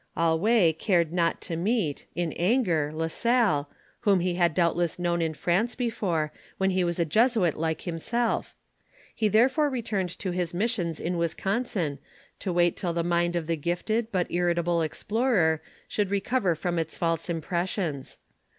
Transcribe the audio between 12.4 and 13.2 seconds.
wait till the